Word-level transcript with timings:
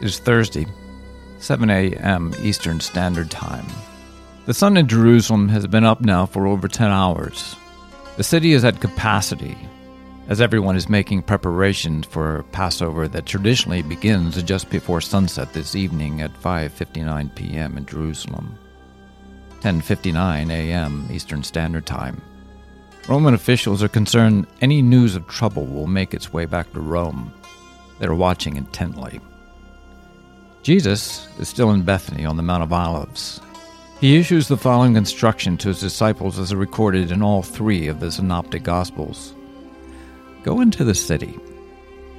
It 0.00 0.04
is 0.04 0.18
Thursday, 0.20 0.66
7 1.38 1.68
a.m. 1.70 2.32
Eastern 2.40 2.78
Standard 2.78 3.32
Time. 3.32 3.66
The 4.46 4.54
sun 4.54 4.76
in 4.76 4.86
Jerusalem 4.86 5.48
has 5.48 5.66
been 5.66 5.84
up 5.84 6.00
now 6.00 6.24
for 6.24 6.46
over 6.46 6.68
10 6.68 6.88
hours. 6.88 7.56
The 8.16 8.22
city 8.22 8.52
is 8.52 8.64
at 8.64 8.80
capacity 8.80 9.56
as 10.28 10.40
everyone 10.40 10.76
is 10.76 10.88
making 10.88 11.22
preparations 11.22 12.06
for 12.06 12.44
Passover 12.52 13.08
that 13.08 13.26
traditionally 13.26 13.82
begins 13.82 14.40
just 14.42 14.70
before 14.70 15.00
sunset 15.00 15.52
this 15.52 15.74
evening 15.74 16.20
at 16.20 16.32
5:59 16.42 17.34
p.m. 17.34 17.76
in 17.76 17.84
Jerusalem. 17.84 18.56
10:59 19.62 20.50
a.m. 20.50 21.08
Eastern 21.10 21.42
Standard 21.42 21.86
Time. 21.86 22.22
Roman 23.08 23.34
officials 23.34 23.82
are 23.82 23.88
concerned 23.88 24.46
any 24.60 24.80
news 24.80 25.16
of 25.16 25.26
trouble 25.26 25.66
will 25.66 25.88
make 25.88 26.14
its 26.14 26.32
way 26.32 26.44
back 26.44 26.72
to 26.72 26.80
Rome. 26.80 27.32
They're 27.98 28.14
watching 28.14 28.56
intently. 28.56 29.20
Jesus 30.62 31.26
is 31.38 31.48
still 31.48 31.70
in 31.70 31.82
Bethany 31.82 32.24
on 32.24 32.36
the 32.36 32.42
Mount 32.42 32.62
of 32.62 32.72
Olives. 32.72 33.40
He 34.00 34.16
issues 34.16 34.48
the 34.48 34.56
following 34.56 34.96
instruction 34.96 35.56
to 35.58 35.68
his 35.68 35.80
disciples 35.80 36.38
as 36.38 36.54
recorded 36.54 37.10
in 37.10 37.22
all 37.22 37.42
three 37.42 37.88
of 37.88 38.00
the 38.00 38.12
Synoptic 38.12 38.62
Gospels 38.62 39.34
Go 40.44 40.60
into 40.60 40.84
the 40.84 40.94
city, 40.94 41.38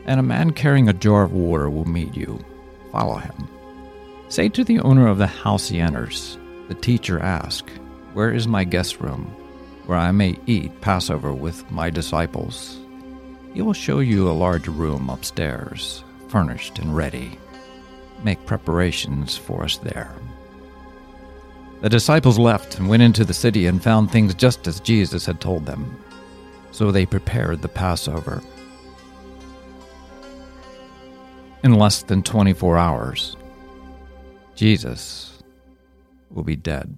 and 0.05 0.19
a 0.19 0.23
man 0.23 0.51
carrying 0.51 0.89
a 0.89 0.93
jar 0.93 1.23
of 1.23 1.33
water 1.33 1.69
will 1.69 1.85
meet 1.85 2.15
you. 2.15 2.43
Follow 2.91 3.15
him. 3.15 3.47
Say 4.27 4.49
to 4.49 4.63
the 4.63 4.79
owner 4.81 5.07
of 5.07 5.17
the 5.17 5.27
house 5.27 5.69
he 5.69 5.79
enters, 5.79 6.37
The 6.67 6.75
teacher 6.75 7.19
asks, 7.19 7.71
Where 8.13 8.31
is 8.31 8.47
my 8.47 8.63
guest 8.65 8.99
room, 8.99 9.23
where 9.85 9.97
I 9.97 10.11
may 10.11 10.37
eat 10.45 10.81
Passover 10.81 11.33
with 11.33 11.69
my 11.71 11.89
disciples? 11.89 12.77
He 13.53 13.61
will 13.61 13.73
show 13.73 13.99
you 13.99 14.29
a 14.29 14.31
large 14.31 14.67
room 14.67 15.09
upstairs, 15.09 16.03
furnished 16.27 16.77
and 16.77 16.95
ready. 16.95 17.39
Make 18.23 18.45
preparations 18.45 19.37
for 19.37 19.63
us 19.63 19.77
there. 19.77 20.13
The 21.81 21.89
disciples 21.89 22.37
left 22.37 22.77
and 22.77 22.89
went 22.89 23.03
into 23.03 23.23
the 23.23 23.33
city 23.33 23.67
and 23.67 23.81
found 23.81 24.11
things 24.11 24.35
just 24.35 24.67
as 24.67 24.81
Jesus 24.81 25.25
had 25.25 25.39
told 25.39 25.65
them. 25.65 25.97
So 26.71 26.91
they 26.91 27.05
prepared 27.05 27.61
the 27.61 27.69
Passover. 27.69 28.41
In 31.63 31.73
less 31.73 32.03
than 32.03 32.23
24 32.23 32.77
hours, 32.77 33.37
Jesus 34.55 35.41
will 36.29 36.43
be 36.43 36.55
dead. 36.55 36.97